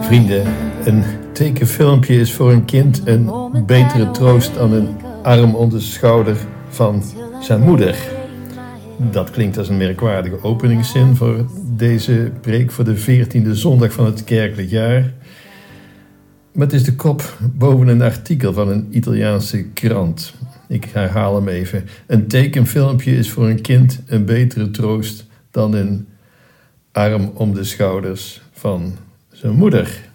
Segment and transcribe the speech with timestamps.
[0.00, 0.44] Vrienden,
[0.84, 3.30] een tekenfilmpje is voor een kind een
[3.66, 4.88] betere troost dan een
[5.22, 6.36] arm om de schouder
[6.68, 7.02] van
[7.40, 7.96] zijn moeder.
[9.10, 11.46] Dat klinkt als een merkwaardige openingszin voor
[11.76, 15.12] deze preek voor de 14e zondag van het kerkelijk jaar.
[16.52, 20.34] Maar het is de kop boven een artikel van een Italiaanse krant.
[20.68, 21.84] Ik herhaal hem even.
[22.06, 25.25] Een tekenfilmpje is voor een kind een betere troost
[25.56, 26.08] dan een
[26.92, 28.96] arm om de schouders van
[29.32, 30.08] zijn moeder.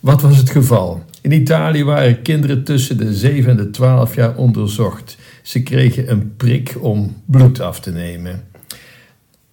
[0.00, 1.04] Wat was het geval?
[1.20, 5.16] In Italië waren kinderen tussen de 7 en de 12 jaar onderzocht.
[5.42, 8.44] Ze kregen een prik om bloed af te nemen.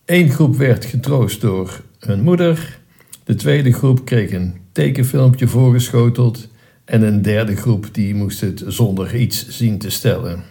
[0.06, 2.80] Eén groep werd getroost door hun moeder.
[3.23, 6.47] De tweede groep kreeg een tekenfilmpje voorgeschoteld.
[6.86, 10.44] En een derde groep die moest het zonder iets zien te stellen.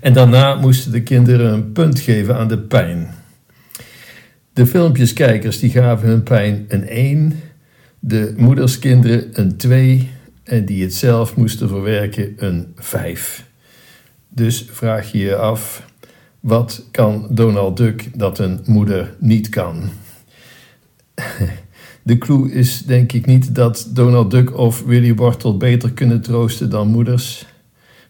[0.00, 3.24] En daarna moesten de kinderen een punt geven aan de pijn.
[4.56, 7.40] De filmpjeskijkers die gaven hun pijn een 1,
[7.98, 10.10] de moederskinderen een 2
[10.42, 13.46] en die het zelf moesten verwerken een 5.
[14.28, 15.82] Dus vraag je je af,
[16.40, 19.82] wat kan Donald Duck dat een moeder niet kan?
[22.02, 26.70] De clue is denk ik niet dat Donald Duck of Willy Wortel beter kunnen troosten
[26.70, 27.46] dan moeders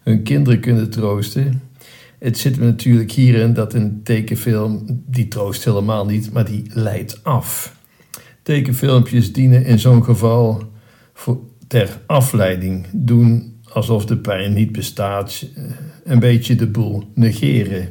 [0.02, 1.62] hun kinderen kunnen troosten.
[2.18, 7.76] Het zit natuurlijk hierin dat een tekenfilm, die troost helemaal niet, maar die leidt af.
[8.42, 10.62] Tekenfilmpjes dienen in zo'n geval
[11.14, 15.46] voor, ter afleiding, doen alsof de pijn niet bestaat,
[16.04, 17.88] een beetje de boel negeren.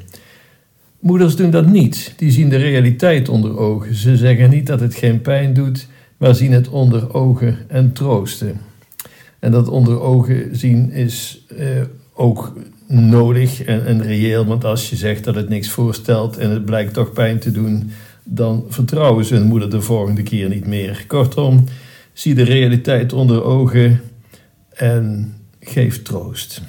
[1.00, 3.96] Moeders doen dat niet, die zien de realiteit onder ogen.
[3.96, 5.88] Ze zeggen niet dat het geen pijn doet,
[6.18, 8.60] maar zien het onder ogen en troosten.
[9.40, 11.68] En dat onder ogen zien is eh,
[12.14, 12.54] ook
[12.88, 17.12] nodig en, reëel, want als je zegt dat het niks voorstelt en het blijkt toch
[17.12, 17.92] pijn te doen,
[18.24, 21.04] dan vertrouwen ze hun moeder de volgende keer niet meer.
[21.08, 21.64] Kortom,
[22.14, 24.02] zie de realiteit onder ogen
[24.70, 26.62] en geef troost.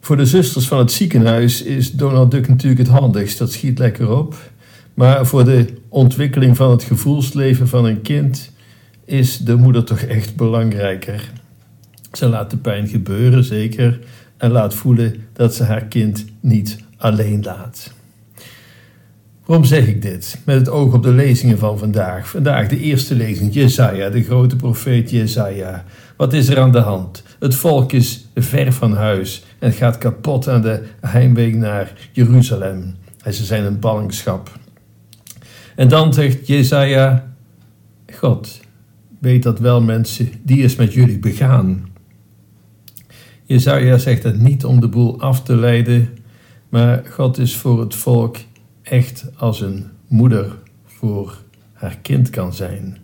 [0.00, 4.10] Voor de zusters van het ziekenhuis is Donald Duck natuurlijk het handigst, dat schiet lekker
[4.10, 4.50] op.
[4.94, 8.52] Maar voor de ontwikkeling van het gevoelsleven van een kind
[9.04, 11.30] is de moeder toch echt belangrijker.
[12.12, 13.98] Ze laat de pijn gebeuren, zeker,
[14.42, 17.92] en laat voelen dat ze haar kind niet alleen laat.
[19.44, 20.38] Waarom zeg ik dit?
[20.44, 22.28] Met het oog op de lezingen van vandaag.
[22.28, 25.84] Vandaag de eerste lezing, Jesaja, de grote profeet Jesaja.
[26.16, 27.22] Wat is er aan de hand?
[27.38, 32.94] Het volk is ver van huis en gaat kapot aan de heimweg naar Jeruzalem.
[33.22, 34.58] En ze zijn een ballingschap.
[35.76, 37.34] En dan zegt Jesaja,
[38.14, 38.60] God,
[39.18, 41.90] weet dat wel mensen, die is met jullie begaan.
[43.52, 46.08] Jezaja zegt het niet om de boel af te leiden,
[46.68, 48.36] maar God is voor het volk
[48.82, 51.36] echt als een moeder voor
[51.72, 52.98] haar kind kan zijn.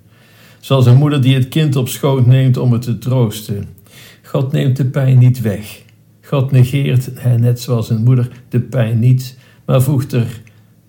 [0.60, 3.64] Zoals een moeder die het kind op schoot neemt om het te troosten.
[4.22, 5.82] God neemt de pijn niet weg.
[6.22, 10.42] God negeert, net zoals een moeder, de pijn niet, maar voegt er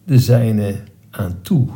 [0.06, 0.76] de zijne
[1.10, 1.68] aan toe.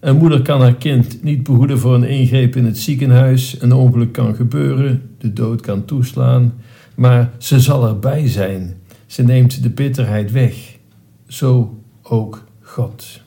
[0.00, 3.56] Een moeder kan haar kind niet behoeden voor een ingreep in het ziekenhuis.
[3.60, 6.52] Een ongeluk kan gebeuren, de dood kan toeslaan,
[6.94, 8.80] maar ze zal erbij zijn.
[9.06, 10.54] Ze neemt de bitterheid weg.
[11.26, 13.20] Zo ook God.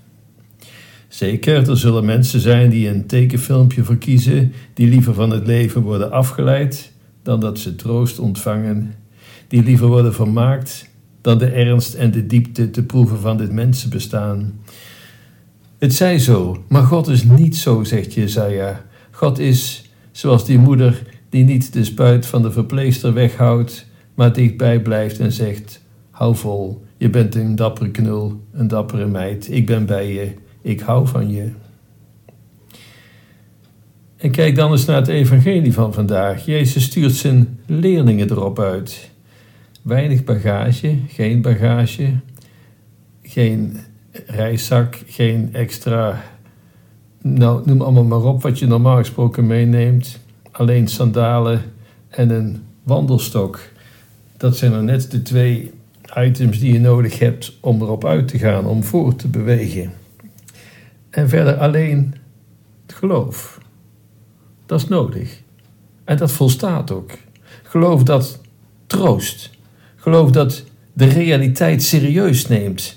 [1.08, 6.12] Zeker, er zullen mensen zijn die een tekenfilmpje verkiezen, die liever van het leven worden
[6.12, 6.92] afgeleid
[7.24, 8.94] dan dat ze troost ontvangen,
[9.48, 10.90] die liever worden vermaakt
[11.22, 14.60] dan de ernst en de diepte te proeven van dit mensenbestaan.
[15.78, 18.86] Het zij zo, maar God is niet zo, zegt Jezaja.
[19.12, 21.02] God is zoals die moeder
[21.36, 26.86] die niet de spuit van de verpleegster weghoudt, maar dichtbij blijft en zegt: Hou vol,
[26.98, 31.32] je bent een dappere knul, een dappere meid, ik ben bij je, ik hou van
[31.32, 31.50] je.
[34.18, 36.46] En kijk dan eens naar het evangelie van vandaag.
[36.46, 39.12] Jezus stuurt zijn leerlingen erop uit.
[39.82, 42.20] Weinig bagage, geen bagage,
[43.22, 43.78] geen
[44.26, 46.24] reiszak, geen extra,
[47.22, 50.24] nou noem allemaal maar op wat je normaal gesproken meeneemt.
[50.58, 51.62] Alleen sandalen
[52.10, 53.60] en een wandelstok.
[54.38, 55.72] Dat zijn er net de twee
[56.18, 59.94] items die je nodig hebt om erop uit te gaan, om voor te bewegen.
[61.10, 62.16] En verder alleen
[62.86, 63.60] het geloof.
[64.66, 65.42] Dat is nodig.
[66.04, 67.12] En dat volstaat ook.
[67.64, 68.40] Geloof dat
[68.88, 69.50] troost.
[69.96, 70.64] Geloof dat
[70.94, 72.96] de realiteit serieus neemt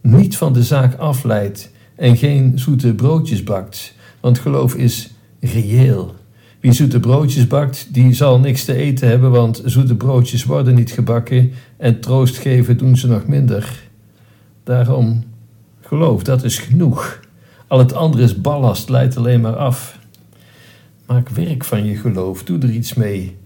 [0.00, 3.94] niet van de zaak afleidt en geen zoete broodjes bakt.
[4.20, 5.10] Want geloof is
[5.40, 6.14] reëel.
[6.60, 10.90] Wie zoete broodjes bakt, die zal niks te eten hebben, want zoete broodjes worden niet
[10.90, 13.82] gebakken en troost geven doen ze nog minder.
[14.64, 15.24] Daarom,
[15.80, 17.20] geloof, dat is genoeg.
[17.66, 19.98] Al het andere is ballast, leidt alleen maar af.
[21.06, 23.36] Maak werk van je geloof, doe er iets mee.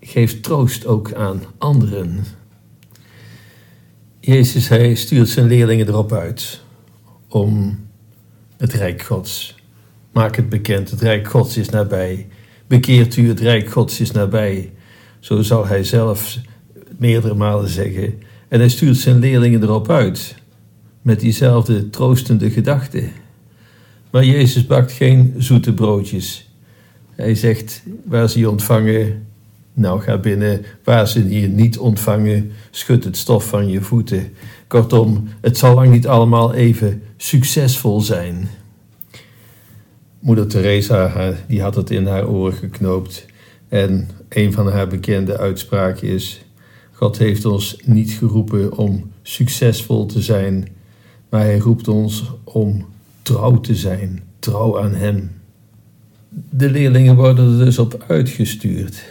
[0.00, 2.24] Geef troost ook aan anderen.
[4.20, 6.62] Jezus, hij stuurt zijn leerlingen erop uit
[7.28, 7.78] om
[8.56, 9.57] het Rijk Gods.
[10.12, 12.26] Maak het bekend, het Rijk Gods is nabij.
[12.66, 14.72] Bekeert u, het Rijk Gods is nabij.
[15.20, 16.38] Zo zou hij zelf
[16.98, 18.22] meerdere malen zeggen.
[18.48, 20.34] En hij stuurt zijn leerlingen erop uit,
[21.02, 23.08] met diezelfde troostende gedachte.
[24.10, 26.50] Maar Jezus bakt geen zoete broodjes.
[27.14, 29.26] Hij zegt, waar ze je ontvangen,
[29.78, 30.64] nou ga binnen.
[30.84, 34.32] Waar ze je niet ontvangen, schud het stof van je voeten.
[34.66, 38.48] Kortom, het zal lang niet allemaal even succesvol zijn.
[40.28, 43.26] Moeder Teresa die had het in haar oren geknoopt.
[43.68, 46.40] En een van haar bekende uitspraken is:
[46.92, 50.68] God heeft ons niet geroepen om succesvol te zijn,
[51.28, 52.86] maar Hij roept ons om
[53.22, 55.30] trouw te zijn, trouw aan Hem.
[56.50, 59.04] De leerlingen worden er dus op uitgestuurd.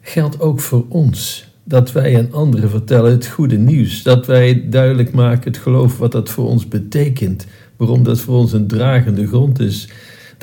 [0.00, 5.12] Geldt ook voor ons dat wij aan anderen vertellen het goede nieuws, dat wij duidelijk
[5.12, 9.60] maken het geloof wat dat voor ons betekent, waarom dat voor ons een dragende grond
[9.60, 9.88] is,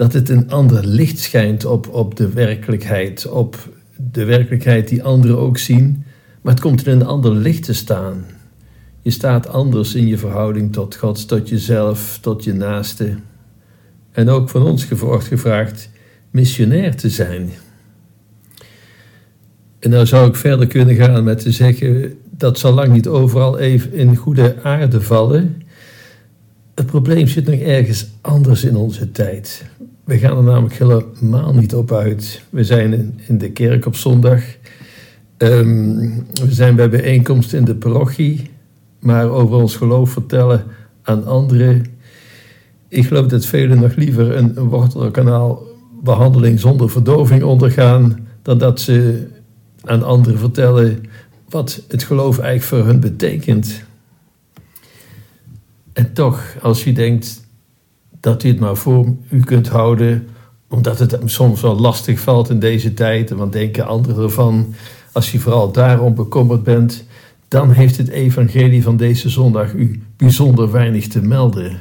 [0.01, 3.69] dat het een ander licht schijnt op, op de werkelijkheid, op
[4.11, 6.03] de werkelijkheid die anderen ook zien,
[6.41, 8.25] maar het komt in een ander licht te staan.
[9.01, 13.15] Je staat anders in je verhouding tot God, tot jezelf, tot je naaste.
[14.11, 15.89] En ook van ons wordt gevraagd
[16.31, 17.49] missionair te zijn.
[19.79, 23.59] En nou zou ik verder kunnen gaan met te zeggen, dat zal lang niet overal
[23.59, 25.63] even in goede aarde vallen.
[26.75, 29.63] Het probleem zit nog ergens anders in onze tijd.
[30.03, 32.41] We gaan er namelijk helemaal niet op uit.
[32.49, 34.43] We zijn in de kerk op zondag.
[35.37, 35.97] Ehm,
[36.33, 38.49] we zijn bij bijeenkomst in de parochie.
[38.99, 40.63] Maar over ons geloof vertellen
[41.01, 41.85] aan anderen.
[42.87, 48.29] Ik geloof dat velen nog liever een wortelkanaalbehandeling zonder verdoving ondergaan.
[48.41, 49.27] dan dat ze
[49.83, 51.03] aan anderen vertellen
[51.49, 53.83] wat het geloof eigenlijk voor hun betekent.
[55.93, 57.49] En toch, als u denkt
[58.21, 60.27] dat u het maar voor u kunt houden,
[60.67, 64.73] omdat het soms wel lastig valt in deze tijd, wat denken anderen ervan,
[65.11, 67.05] als u vooral daarom bekommerd bent,
[67.47, 71.79] dan heeft het evangelie van deze zondag u bijzonder weinig te melden.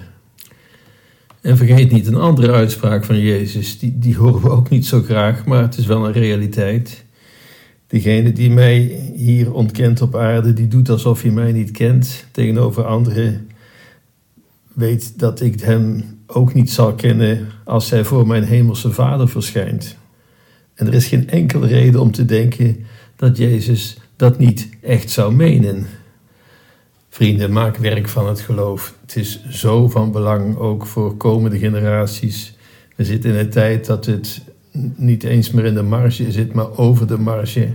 [1.41, 5.03] En vergeet niet een andere uitspraak van Jezus, die, die horen we ook niet zo
[5.03, 7.05] graag, maar het is wel een realiteit.
[7.87, 8.79] Degene die mij
[9.15, 12.27] hier ontkent op aarde, die doet alsof hij mij niet kent.
[12.31, 13.49] Tegenover anderen
[14.73, 19.97] weet dat ik hem ook niet zal kennen als hij voor mijn hemelse Vader verschijnt.
[20.75, 22.85] En er is geen enkele reden om te denken
[23.17, 25.87] dat Jezus dat niet echt zou menen.
[27.09, 28.95] Vrienden, maak werk van het geloof.
[29.01, 32.57] Het is zo van belang ook voor komende generaties.
[32.97, 34.43] We zitten in een tijd dat het
[34.97, 37.69] niet eens meer in de marge zit, maar over de marge.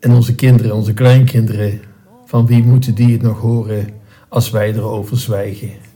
[0.00, 1.80] En onze kinderen, onze kleinkinderen,
[2.24, 3.88] van wie moeten die het nog horen
[4.28, 5.89] als wij erover zwijgen?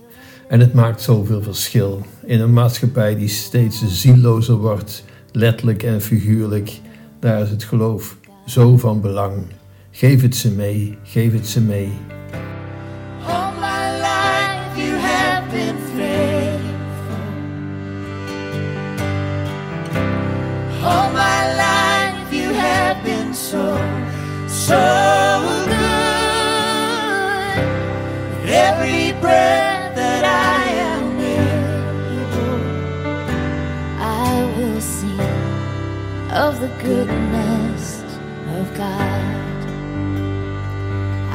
[0.54, 6.80] En het maakt zoveel verschil in een maatschappij die steeds zielozer wordt, letterlijk en figuurlijk.
[7.20, 9.46] Daar is het geloof zo van belang.
[9.90, 11.92] Geef het ze mee, geef het ze mee.
[29.16, 29.73] of
[36.64, 38.02] the goodness
[38.56, 39.58] of God.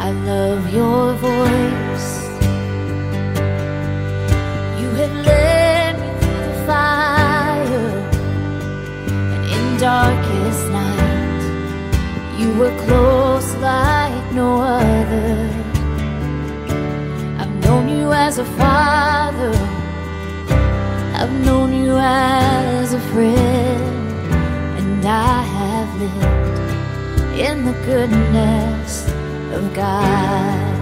[0.06, 2.10] I love your voice.
[4.80, 7.92] You have led me through the fire,
[9.34, 11.44] and in darkest night,
[12.40, 15.36] you were close like no other.
[17.40, 19.54] I've known you as a father,
[21.20, 23.79] I've known you as a friend
[25.00, 29.08] and I have lived in the goodness
[29.54, 30.79] of God.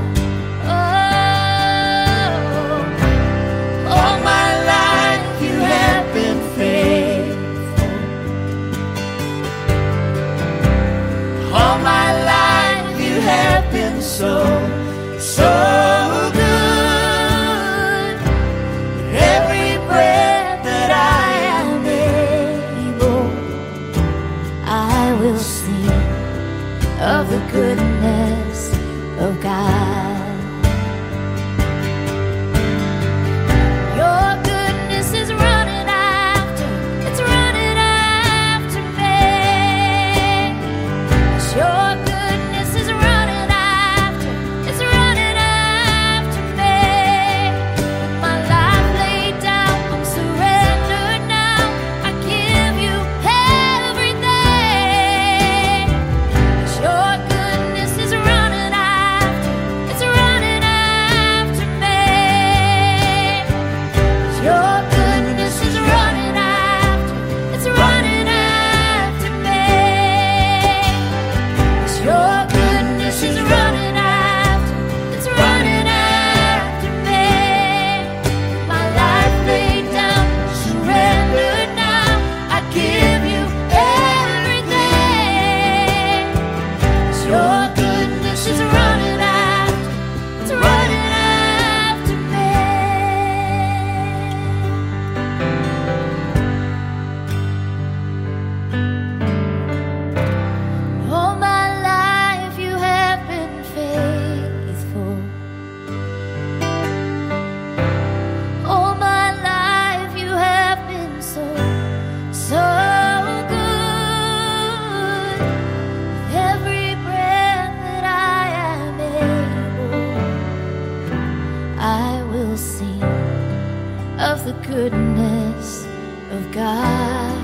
[124.47, 125.85] the goodness
[126.31, 127.37] of God.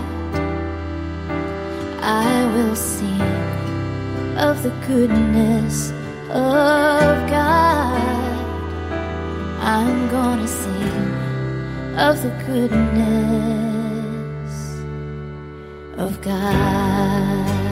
[2.02, 3.22] I will sing
[4.38, 5.92] of the goodness
[6.30, 8.00] of God.
[9.60, 11.14] I'm gonna sing
[11.98, 13.74] of the goodness
[15.98, 17.63] of God.